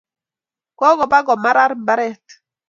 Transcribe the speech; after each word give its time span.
Kokopa 0.79 1.19
komarar 1.27 1.71
mbaret 1.81 2.25